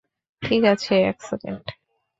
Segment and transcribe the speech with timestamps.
[0.41, 1.65] ঠিক আছে, এক সেকেন্ড।